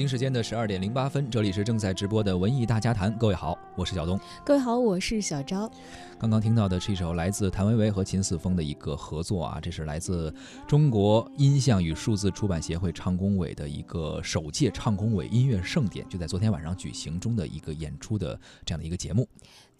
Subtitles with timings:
[0.00, 3.14] 京时间的十二点零八分，这里是正在直播的文艺大家谈。
[3.18, 4.18] 各位好，我是小东。
[4.42, 5.70] 各位好，我是小昭。
[6.18, 10.34] 刚刚听到的是一首来自谭维维和秦四峰的一个合作啊，这是来自
[10.66, 19.28] 中国音像与数字出版协会唱工委的一个首届唱工委音乐盛典，就在昨天晚上举行中的一个演出的这样的一个节目。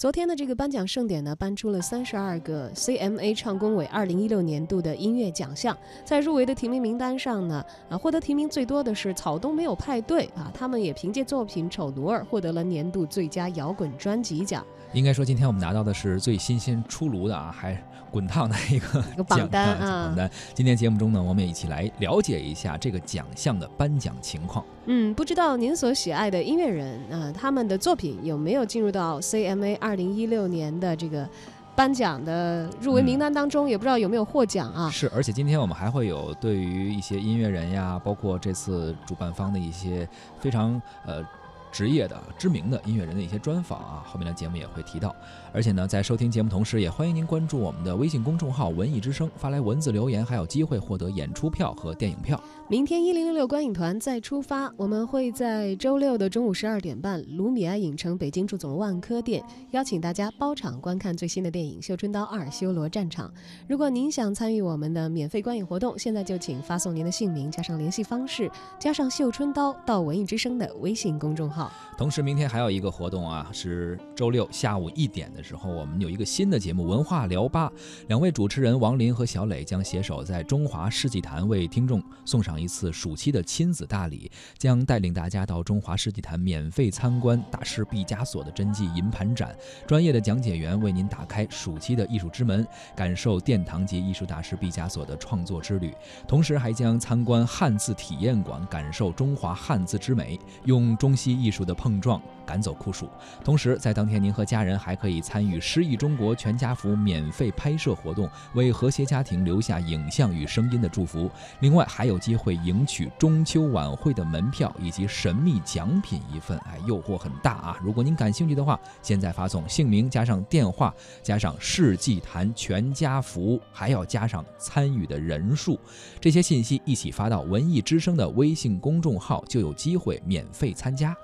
[0.00, 5.76] 昨天的这个颁奖盛典呢，颁出了三十二个 CMA 唱工委二零一六年度的音乐奖项。
[6.06, 14.64] 在入围的提名名单上呢，啊，获得提名最多的是草东没有派对啊，他们也凭借作品《丑奴儿》获得了年度最佳摇滚专辑奖。
[14.94, 17.74] 应该说，今天我们拿到的是最新鲜出炉的啊，还
[18.11, 20.06] 滚烫的一个 榜单啊。
[20.09, 20.31] 榜单。
[20.53, 24.65] 今天节目中呢，我们也一起来了解一下这个奖项的颁奖情况。
[24.87, 31.28] 嗯，不知道您所喜爱的音乐人啊，他们的作品有没有进入到 CMA 二零一六年的这个
[31.76, 33.69] 颁奖的入围名单当中？
[33.69, 34.91] 也不知道有没有获奖啊？
[34.91, 40.09] 是，而且今天我们还会有对于一些音乐人呀，包括这次主办方的一些
[40.41, 41.25] 非常呃。
[41.70, 45.14] 职业的知名的音乐人的一些专访啊，后面的节目也会提到。
[45.53, 52.41] 而且呢，在收听节目同时，也欢迎您关注我们的微信公众号“文艺之声”，发来文字留言，还有机会获得演出票和电影票。
[52.69, 59.42] 明天一零六六观影团再出发，我们会在周六的中午十二点半，卢米埃影城北京驻总万科店
[59.72, 63.28] 邀请大家包场观看最新的电影《绣春刀二：修罗战场》。
[63.66, 68.48] 如果您想参与我们的免费观影活动，现在就请发送您的姓名加上联系方式
[68.78, 71.59] 加上“绣春刀”到文艺之声的微信公众号。
[71.97, 77.71] 同时，明天还有一个活动啊，是周六下午一点的时候，我们有一个新的节目《文化聊吧》，
[78.09, 89.54] 两位主持人王林和小磊将携手在中华世纪坛为听众送上一次暑期的亲子大礼，将带领大家到中华世纪坛免费参观大师毕加索的真迹银盘展，
[89.87, 92.66] 专业的讲解员为您打开暑期的艺术之门，
[92.97, 95.93] 感受殿堂级艺术大师毕加索的创作之旅。
[96.26, 101.75] 同时，还将参观汉字体验馆，感受中华汉字之美，用中西艺艺术的。
[101.81, 103.09] 碰撞赶走酷暑，
[103.43, 111.31] 同时在当天您和家人还可以参与诗意中国全家福免费拍摄活动，为和谐家庭留下影像与声音的祝福。
[111.61, 117.78] 另外还有机会赢取中秋晚会的门票以及神秘奖品一份，哎，诱惑很大啊！
[117.82, 125.81] 如果您感兴趣的话，现在发送姓名加上电话加上世纪坛全家福，还要加上参与的人数，
[126.21, 131.17] 这些信息一起发到文艺之声的微信公众号，就有机会免费参加。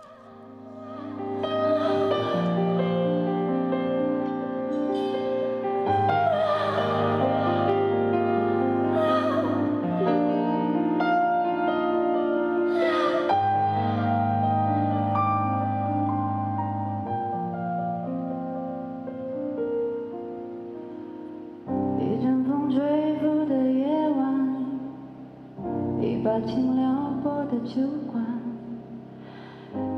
[27.66, 27.82] 酒
[28.12, 28.24] 馆，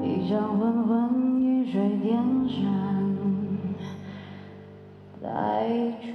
[0.02, 2.16] 一场昏昏欲睡电
[2.48, 2.56] 闪
[5.22, 5.28] 在
[6.00, 6.08] 转。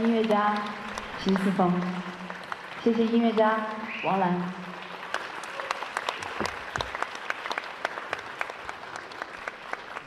[0.00, 0.54] 音乐家
[1.22, 1.72] 秦思峰，
[2.84, 3.56] 谢谢音乐家
[4.04, 4.59] 王兰。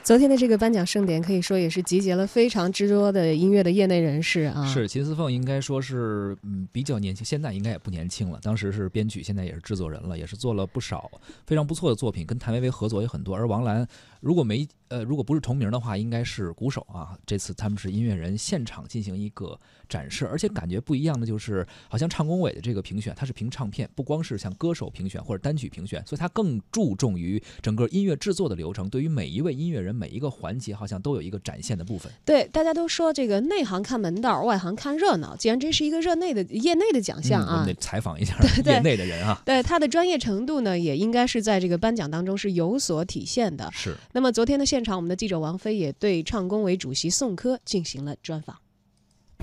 [0.04, 4.66] 昨天的这个颁奖盛典可以说也是集结了非常之多的音乐的业内人士啊。
[4.66, 8.38] 是秦思凤应该说是嗯比较年轻，现在应该也不年轻了。
[8.44, 11.10] 当时是编曲，现在也是制作人了，也是做了不少
[11.48, 13.34] 非常不错的作品，跟谭维维合作也很多。
[13.34, 13.88] 而王兰
[14.20, 17.18] 如果没呃如果不是重名的话，应该是鼓手啊。
[17.26, 19.58] 这次他们是音乐人，现场进行一个
[19.88, 29.93] 展示，而且感觉不一样的就是，好像唱工委的这个评选，它是评唱片，不光是像歌手评选或者单曲评选，所以它更注重于整个音乐制作的流程，对于每一位音乐人。
[29.94, 32.12] 每一个环节好像都有一个展现的部分。
[32.26, 35.36] 对，大家都说这个内行看门道，外行看热闹。
[35.36, 38.36] 既然这是一个热内的业内的奖项啊，我们得采访一下
[38.66, 39.42] 业内的人啊。
[39.46, 43.70] 对他的专业程度呢，也应该是在这个颁奖当中是有所体现的。
[43.72, 43.96] 是。
[44.12, 48.56] 那么昨天的现场，我们的记者王菲也对唱工委主席宋柯进行了专访。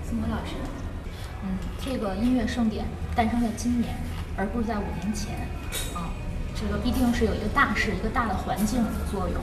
[0.03, 0.53] 宋柯老师，
[1.43, 3.95] 嗯，这个音乐盛典诞生在今年，
[4.35, 5.47] 而不是在五年前
[5.93, 6.11] 啊，
[6.55, 9.37] 这个必定是有一个大势、一个大的环境的作用。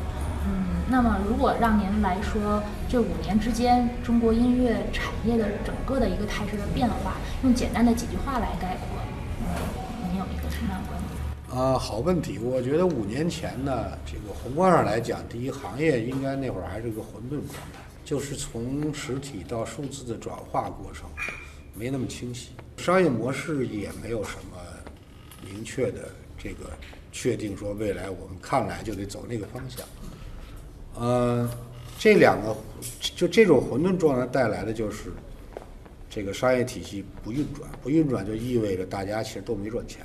[0.90, 8.98] 那么如果让您来说这五年之间中国音乐产业的整个的一个态势的变化，用简单的几句话来概括，
[10.08, 11.60] 您有一个什么样的观点？
[11.60, 12.38] 啊，好问题。
[12.38, 21.06] 我觉得五年前呢，这个宏观上来讲，第一行业应该那会儿还是个混沌状态，就是从实体到数字的转化过程
[21.74, 24.56] 没那么清晰，商业模式也没有什么
[25.44, 26.08] 明确的
[26.38, 26.70] 这个
[27.12, 29.86] 确定，说未来我们看来就得走那个方向。
[30.98, 31.48] 呃，
[31.96, 32.56] 这两个
[33.14, 35.12] 就这种混沌状态带来的就是，
[36.10, 40.04] 这个商业体系不运转，不运转就意味着大家其实都没赚钱，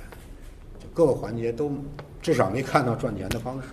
[0.78, 1.72] 就各个环节都
[2.22, 3.68] 至少没看到赚钱的方式。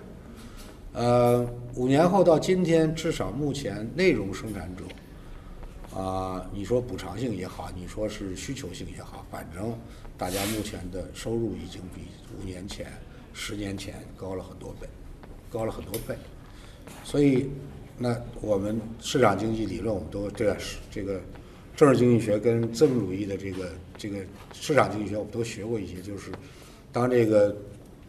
[0.94, 4.82] 呃，五年后到今天，至少目前内容生产者，
[5.96, 9.72] 啊，你说补偿性也好，你说是需求性也好，反正
[10.18, 12.86] 大家目前的收入已经比五年前、
[13.32, 14.88] 十年前高了很多倍，
[15.48, 16.16] 高了很多倍。
[17.04, 17.48] 所以，
[17.98, 21.20] 那我们市场经济理论，我们都这个是这个
[21.76, 24.18] 政治经济学跟资本主义的这个这个
[24.52, 26.30] 市场经济学，我们都学过一些，就是
[26.92, 27.56] 当这个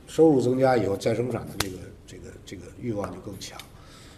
[0.07, 1.77] 收入增加以后，再生产的这个。
[2.05, 3.57] 这个这个欲望就更强，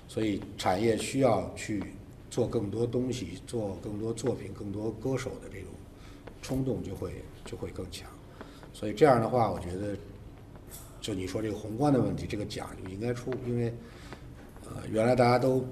[0.05, 1.81] 所以产业需要去
[2.29, 5.69] 做更多东西，做更多作品，更多歌手的这种
[6.41, 7.11] 冲动就会
[7.45, 8.09] 就会更强。
[8.73, 9.95] 所以这样的话，我觉得，
[10.99, 13.73] 就你说这个宏观的问题，这个奖就应该出，因为
[14.67, 15.65] 呃原来大家都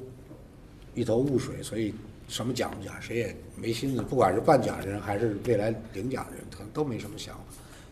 [0.94, 1.94] 一头雾水，所以
[2.28, 7.44] 什么奖不奖，谁也没心思，不管是办奖的人还是未来领奖的人，可能都没什么想法。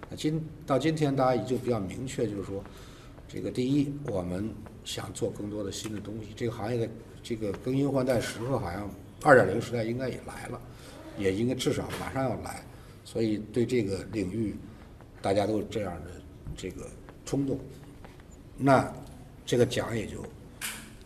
[0.09, 2.63] 那今到今天，大家已经比较明确，就是说。
[3.33, 4.53] 这个第一，我们
[4.83, 6.33] 想做更多的新的东西。
[6.35, 6.91] 这个行业的
[7.23, 8.93] 这个更新换代时刻，好像
[9.23, 10.59] 二点零时代应该也来了，
[11.17, 12.61] 也应该至少马上要来。
[13.05, 14.53] 所以对这个领域，
[15.21, 16.11] 大家都有这样的
[16.57, 16.85] 这个
[17.25, 17.57] 冲动，
[18.57, 18.93] 那
[19.45, 20.21] 这个奖也就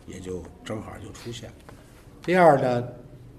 [0.08, 1.56] 也就正好就出现了。
[2.22, 2.88] 第二呢，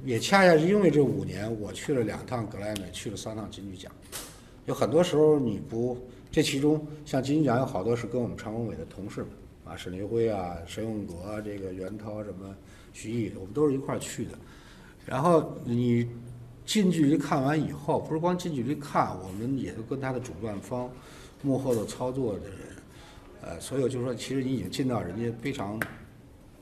[0.04, 3.90] 也恰恰是因为这五年，我去了两趟格莱美，去了三趟金曲奖，
[4.66, 5.98] 有很多时候你不。
[6.28, 9.30] 这其中，像金曲奖有好多是跟我们常文伟的同事们
[9.64, 12.54] 啊，沈立辉啊、沈永国、这个袁涛什么、
[12.92, 14.32] 徐艺，我们都是一块儿去的。
[15.06, 16.06] 然后你
[16.66, 20.90] 近距离看完以后，不是光近距离看，我们也都跟他的主办方、
[21.40, 22.58] 幕后的操作的人，
[23.40, 25.80] 呃，所有就是说，其实你已经进到人家非常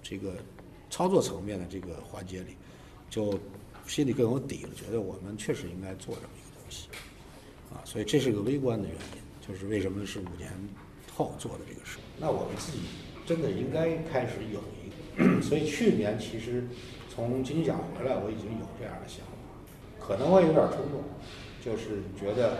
[0.05, 0.35] 这个
[0.89, 2.55] 操作层面的这个环节里，
[3.11, 3.37] 就
[3.89, 6.87] 心里更有底了，觉得我们确实应该做这么一个东西
[7.73, 9.25] 啊，所以这是个微观的原因。
[9.47, 10.51] 就是为什么是五年
[11.15, 11.99] 后做的这个事？
[12.19, 12.79] 那我们自己
[13.27, 15.41] 真的应该开始有一个。
[15.45, 16.67] 所以去年其实
[17.11, 19.35] 从金曲奖回来，我已经有这样的想法，
[20.01, 21.05] 可能会有点冲动，
[21.63, 22.57] 就是觉得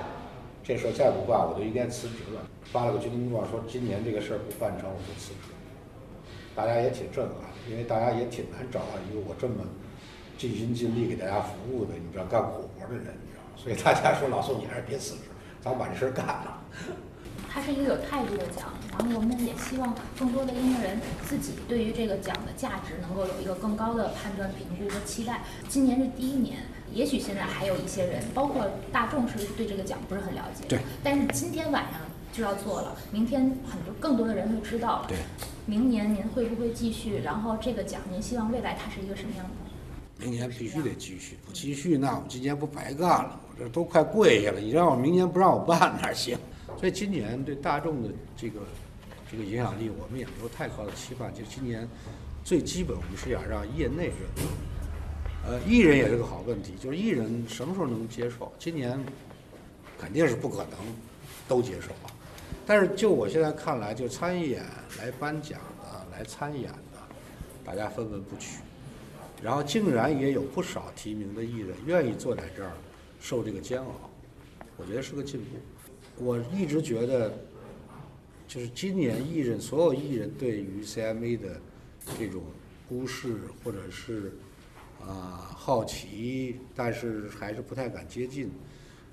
[0.63, 2.47] 这事儿再不办，我就应该辞职了。
[2.65, 5.49] 发了个军令状，说今年这个事儿不办成，我就辞职。
[6.55, 7.37] 大家也挺震撼，
[7.71, 9.55] 因为大家也挺难找到一个我这么
[10.39, 13.57] 尽心尽力给大家服务的，你知道干苦活的人，你知道吗？
[13.57, 15.21] 所以大家说老宋，你还是别辞职。
[15.63, 16.61] 咱把这事儿干了。
[17.49, 25.41] 它是一个有态度的奖，然后我们也希望更多的音乐人自己对于这个奖的价值能够有一个更高的判断、评估和期待。
[25.69, 26.59] 今年是第一年，
[26.93, 30.65] 也许现在还有一些人，包括大众是对这个奖不是很了解。
[30.69, 30.81] 对。
[31.03, 32.01] 但是今天晚上
[32.35, 35.07] 就要做了，明天很多更多的人会知道了。
[35.09, 35.17] 对。
[35.67, 37.23] 明年您会不会继续？
[37.23, 39.51] 然后这个奖您希望未来它是一个什么样的？
[40.19, 43.41] 明年必须得继续，不继续那我们今年不白干了？
[43.49, 46.37] 我这都快跪下了，你让我明年不让我办哪行？
[46.79, 48.61] 所以今年对大众的这个
[49.31, 51.33] 这个影响力，我们也没有太高的期盼。
[51.33, 51.89] 就今年
[52.45, 54.15] 最基本，我们是想让业内人，
[55.47, 58.53] 呃，艺人也是个好问题，就是艺人什么时候能接受？
[58.59, 59.03] 今年
[59.99, 60.73] 肯定是不可能
[61.49, 62.13] 都接受啊。
[62.67, 64.63] 但是就我现在看来，就参演
[64.99, 66.99] 来颁奖的、来参演的，
[67.65, 68.59] 大家纷纷不取。
[69.43, 72.73] 然后竟然也有不少提名的艺人愿意坐在这儿
[73.21, 74.11] 受这个煎熬，
[74.79, 75.47] 我觉得是个进步。
[76.17, 77.33] 我一直觉得，
[78.49, 81.61] 就是今年艺人所有艺人对于 CMA 的
[82.19, 82.43] 这种
[82.89, 84.33] 忽视或者是
[85.03, 88.51] 啊好奇，但是还是不太敢接近，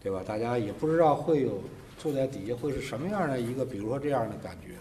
[0.02, 0.24] 对吧？
[0.26, 1.62] 大家也不知道会有
[2.02, 4.74] 坐在底下会是什么样的一个，比如说这样的感觉，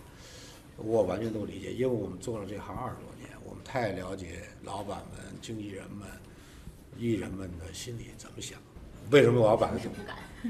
[0.79, 5.21] 我完全都理解，因为我们做了这行二十多年，我们太了解老板们。
[5.43, 6.07] 经纪人们、
[6.99, 8.59] 艺人们的心里怎么想？
[9.11, 9.75] 为什么我要把它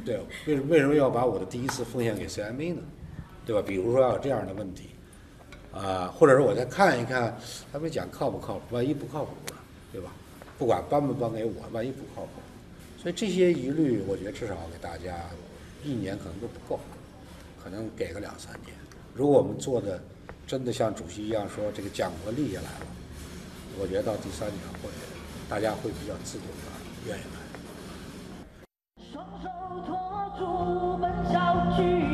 [0.05, 2.83] 对，为什为什么要把我的第一次奉献给 CMA 呢？
[3.45, 3.63] 对吧？
[3.67, 4.91] 比如说要有这样的问题，
[5.73, 7.37] 啊，或者说我再看一看
[7.73, 8.75] 他们讲靠不靠谱？
[8.75, 9.57] 万一不靠谱呢？
[9.93, 10.13] 对吧？
[10.59, 12.31] 不管颁不颁给我，万一不靠谱，
[13.01, 15.17] 所以这些疑虑，我觉得至少给大家
[15.83, 16.79] 一年可能都不够，
[17.63, 18.75] 可能给个两三年。
[19.15, 20.01] 如果我们做的
[20.47, 22.87] 真的像主席一样说，这个奖国立下来了。
[23.79, 24.91] 我觉得到第三年会，
[25.49, 26.53] 大家会比较自动的
[27.07, 27.41] 愿意来。
[29.13, 29.49] 双手
[29.87, 29.97] 托
[30.39, 32.10] 住本小聚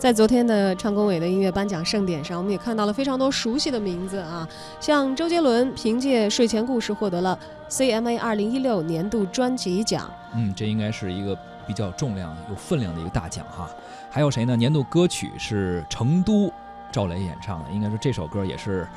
[0.00, 4.48] 在昨天的唱工委的音乐颁奖盛典上，我们也看到了非常多熟悉的名字啊，
[4.80, 7.38] 像周杰伦凭借《睡前故事》获得了
[7.68, 10.10] CMA 二零一六年度专辑奖。
[10.34, 13.68] 嗯，这应该是一个比较重量、有分量的一个大奖哈。
[14.10, 14.56] 还有谁呢？
[14.56, 16.46] 年度歌曲是《成都》，
[16.90, 18.88] 赵雷演唱的，应该说这首歌也是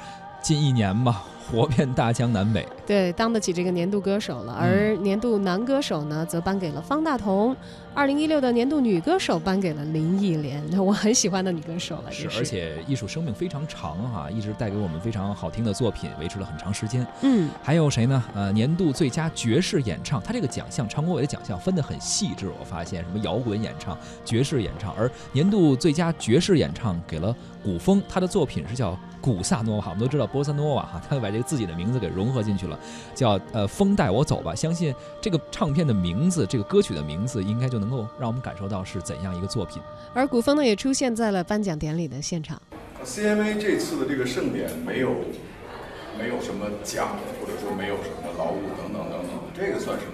[0.42, 1.22] 近一年吧。
[1.52, 4.54] 火遍大江南北， 对，当得起这个年度歌手了。
[4.54, 7.56] 而年度男歌手呢，则颁给了方大同。
[7.96, 12.12] 二零一六的年度女歌手颁给了林忆莲，我很喜欢的女歌手了。
[12.12, 17.06] 是，而且艺术生命非常长哈，一直带给我们非常好听的作品，维持了很长时间。
[17.22, 18.24] 嗯，还有谁呢？
[18.34, 22.50] 呃，年度最佳爵士演唱，他这个奖项，常国伟的奖项分得很细致。
[22.60, 23.96] 我发现什么摇滚演唱、
[24.26, 28.98] 爵士演唱，而年度最佳爵士演唱给了古风，他的作品是叫。
[29.22, 32.80] 古萨诺瓦，我们都知道波萨诺瓦哈，他把这个自己的名字给融合进去了，
[33.16, 34.54] 叫呃风带我走吧。
[34.54, 39.82] 相信这个唱片的名字，这个歌曲的名字，应该就能够让我们感受到是怎样一个作品。
[40.14, 42.62] 而古风呢，也出现在了颁奖典礼的现场。
[43.04, 45.10] CMA 这次的这个盛典没有
[46.20, 50.14] 没有什么奖，或者说没有什么劳务等等等等，这个算什么？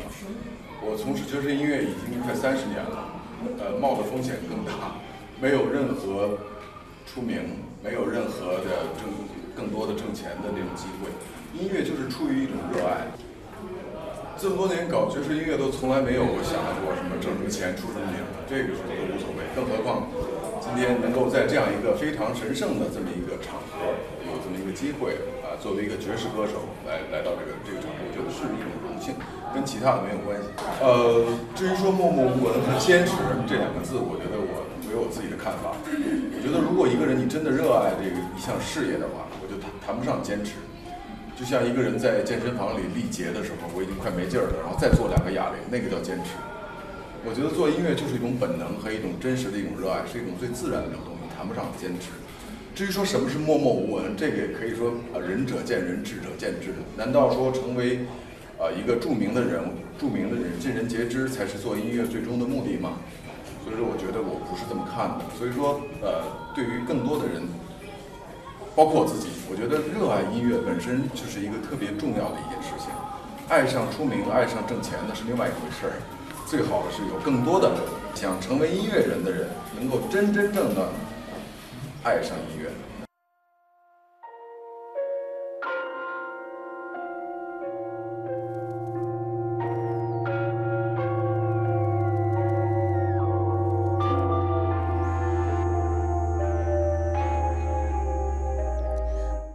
[0.81, 3.09] 我从事爵士音乐已经快三十年了，
[3.59, 4.95] 呃，冒的风险更大，
[5.41, 6.37] 没有任何
[7.05, 7.67] 出名。
[7.81, 9.07] 没有任何的挣
[9.59, 11.11] 更多的挣钱的那种机会，
[11.51, 13.11] 音乐就是出于一种热爱。
[14.39, 19.43] 这么多年搞爵士音乐都从来没有想到过什么挣什么钱出什么名，这个是都无所谓。
[19.51, 20.07] 更何况
[20.63, 23.83] 今天能够在这样一个非常神圣的这么一个场合，
[24.23, 29.11] 有这么一个机会啊，作为一个爵士歌手来来到这个这个场合，我觉得是一种荣幸，
[29.51, 30.47] 跟其他的没有关系。
[30.79, 33.11] 呃，至于说默默无闻和坚持
[33.43, 35.75] 这两个字，我觉得我我有我自己的看法。
[35.83, 39.27] 我觉得，如果一个人你真的热爱这个一项事业的话，
[39.89, 40.51] 谈不上坚持。
[41.35, 46.37] 就像一个人在健身房里力竭的时候，我已经快没劲儿了，然后再做两个哑铃，那个叫坚持。
[47.25, 52.13] 我觉得做音乐就是一种本能和一种真实的一种热爱，是一种最自然的一种东西，谈不上坚持。
[52.77, 56.69] 至于说什么是默默无闻，这个也可以说啊，仁者见仁，智者见智。
[56.95, 58.05] 难道说成为
[58.61, 63.01] 啊一个著名的人物、著名的人、尽人皆知，才是做音乐最终的目的吗？
[63.65, 65.25] 所以说，我觉得我不是这么看的。
[65.33, 66.21] 所以说，呃，
[66.53, 67.41] 对于更多的人，
[68.75, 72.89] 包括我自己，我觉得热爱音乐本身就是一个特别重要的一件事情。
[73.49, 75.97] 爱上出名、爱上挣钱那是另外一回事儿。
[76.45, 77.71] 最好的是有更多的
[78.13, 80.85] 想成为音乐人的人，能够真真正正
[82.03, 82.69] 爱上音乐。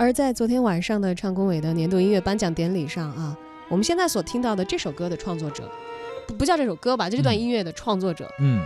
[0.04, 3.34] 而在昨天晚上的唱工委的年度音乐颁奖典礼上啊，
[3.70, 5.66] 我们现在所听到的这首歌的创作者，
[6.28, 8.62] 不不叫这首歌吧，就这段音乐的创作者，嗯，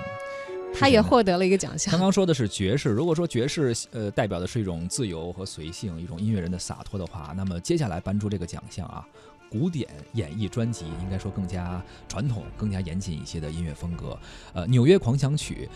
[0.75, 1.93] 他也获得了一个奖项。
[1.93, 9.07] 刚刚说的是爵士，如果说爵士呃代表的是一种自由和随性，一种音乐人的洒脱的话，那么接下来颁出这个奖项啊，
[9.49, 14.19] 古典演绎专辑应该说更加传统、更加严谨一些的音乐风格。
[14.55, 15.69] 呃，纽约狂想曲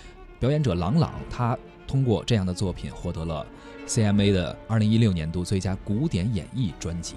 [0.43, 1.57] 表演者郎朗，他
[1.87, 3.47] 通过这样的作品获得了。
[3.87, 7.15] CMA 的二零一六年度最佳古典演绎专辑，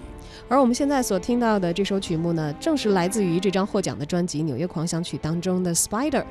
[0.48, 6.22] 而我们现在所听到的这首曲目呢，正是来自于这张获奖的专辑《纽约狂想曲》当中的《Spider》。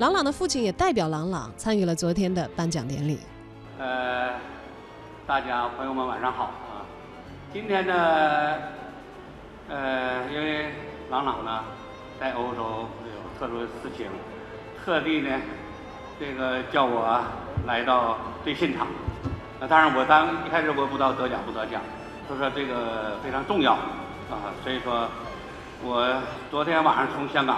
[0.00, 3.20] 朗朗的父亲也代表朗朗参与了昨天的颁奖典礼。
[3.78, 4.30] 呃，
[5.28, 6.82] 大家朋友们晚上好啊！
[7.52, 7.94] 今天呢，
[9.68, 10.72] 呃，因为
[11.12, 11.62] 朗朗呢
[12.18, 14.08] 在欧洲有特殊的事情，
[14.84, 15.40] 特地呢
[16.20, 17.18] 这个叫我
[17.66, 18.86] 来到这现场。
[19.58, 21.80] 那当然，我当一开始我不知道得奖不得奖，
[22.28, 25.08] 就说这个非常重要啊，所以说，
[25.82, 26.06] 我
[26.50, 27.56] 昨天晚上从香港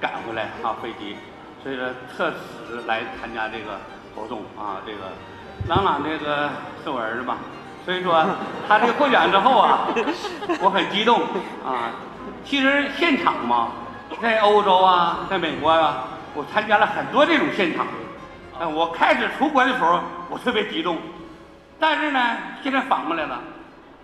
[0.00, 1.16] 赶回来啊飞机，
[1.62, 1.86] 所以说
[2.16, 3.78] 特此来参加这个
[4.16, 4.82] 活动啊。
[4.84, 5.12] 这个
[5.68, 6.50] 朗朗这个
[6.82, 7.36] 是我儿子嘛，
[7.84, 8.26] 所以说
[8.66, 9.86] 他这个获奖之后啊，
[10.60, 11.22] 我很激动
[11.64, 11.94] 啊。
[12.44, 13.68] 其实现场嘛，
[14.20, 17.86] 在欧洲啊，在美国啊，我参加了很多这种现场。
[18.60, 20.98] 嗯，我开始出国的时候，我特别激动。
[21.78, 23.40] 但是呢，现在反过来了。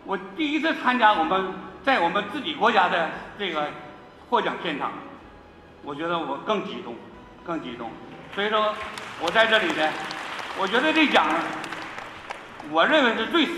[0.06, 1.52] 我第一次参加我们
[1.84, 3.68] 在我们自己国家的这个
[4.30, 4.92] 获奖现场，
[5.82, 6.94] 我觉得我更激动，
[7.44, 7.90] 更激动。
[8.34, 8.72] 所以说，
[9.20, 9.86] 我在这里呢，
[10.58, 11.26] 我觉得这奖，
[12.70, 13.52] 我认为是最实、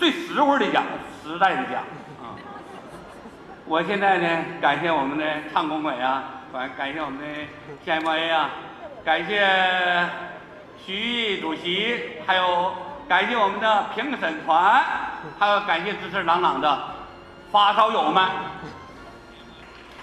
[0.00, 0.82] 最实惠的奖，
[1.22, 1.84] 实在的奖
[2.20, 2.34] 啊。
[3.66, 7.24] 我现在呢，感谢我们的唱工委啊，感感谢我们的
[7.86, 8.50] CMA 啊，
[9.04, 9.46] 感谢
[10.86, 12.72] 徐毅主席，还有。
[13.06, 14.82] 感谢我们的评审团，
[15.38, 16.82] 还有感谢支持朗朗的
[17.52, 18.26] 发烧友们，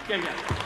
[0.06, 0.61] 谢谢。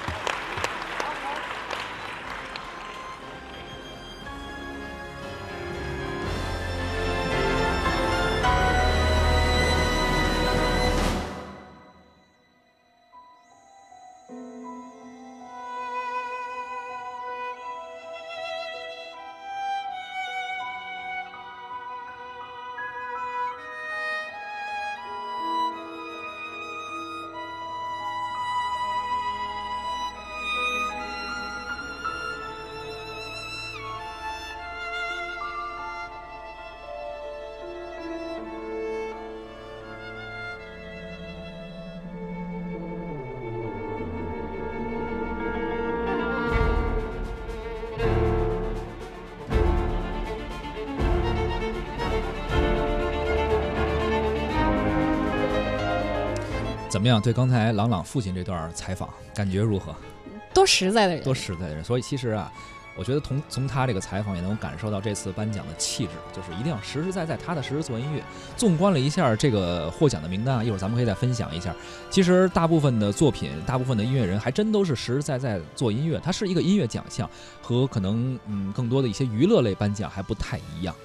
[56.96, 57.20] 怎么样？
[57.20, 59.94] 对刚才朗朗父亲这段采访感觉如何？
[60.54, 61.84] 多实在的人，多实在的人。
[61.84, 62.50] 所以其实啊。
[62.98, 68.22] 我觉得从从他这个采访也能感受到这次颁奖的气质，就是一定要实实在在、踏踏实实做音乐。
[68.56, 71.76] 纵观了一下这个获奖的名单啊，一会儿咱们可以再分享一下。
[72.08, 76.18] 其实大部分的作品、大部分的音乐人还真都是实实在在做音乐。
[76.24, 77.28] 它是一个音乐奖项，
[77.60, 80.96] 和可能嗯更多的一些娱乐类颁奖还不太一样。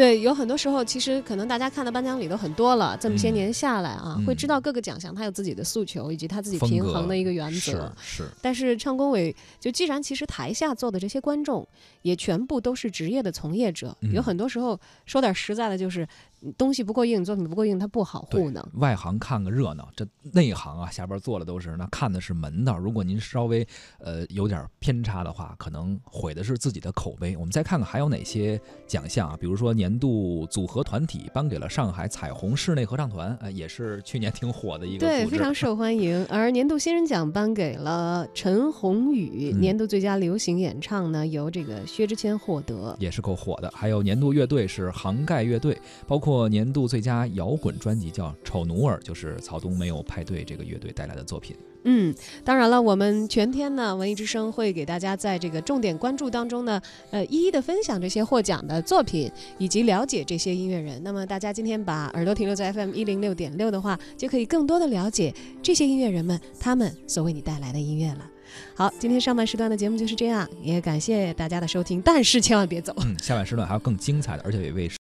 [0.00, 7.92] 对，有很多时候，其实可能大家看的颁奖礼都很多了，这么些年下来啊，会知道各个奖项它有自己的诉求，以及它自己平衡的一个原则。
[8.00, 8.24] 是。
[8.40, 11.68] 但是唱工委就既然其实台下坐的这些观众
[12.00, 16.08] 也全部都是职业的从业者，有很多时候说点实在的，就是。
[16.56, 18.66] 东西不够硬，作品不够硬，它不好糊弄。
[18.74, 22.78] 外行看个热闹，这内行啊，下边坐的都是那看的是门道。
[22.78, 23.66] 如果您稍微
[23.98, 27.36] 呃有点偏差的话，可能毁的是自己的口碑。
[27.36, 29.36] 我们再看看还有哪些奖项啊？
[29.38, 36.24] 比如说年度组合团体颁给了上海彩虹室内合唱团，呃，也是去年挺火的一个对，非常受欢迎。
[36.30, 43.70] 而年度新人奖颁给了陈鸿宇，年度最佳流行演唱呢由这个薛之谦获得，也是够火的。
[43.74, 46.29] 还有年度乐队是杭盖乐队，包括。
[46.30, 51.56] 或年度最佳摇滚专辑叫《丑奴儿》，就是草东没有派对这个乐队带来的作品。
[51.82, 52.14] 嗯，
[52.44, 61.02] 当然了，我们全天呢，文艺之声会给大家在这个重点关注当中呢，呃，一一的分享这些获奖的作品，以及了解这些音乐人。
[61.02, 68.30] 那么大家今天把耳朵停留在 FM 一零六点六的话，就可以更多的了解这些音乐人们他们所为你带来的音乐了。
[68.74, 74.90] 好，今天上半时段的节目就是这样，也感谢大家的收听，但是千万别走，嗯，下半时段还有更精彩的，而且也为。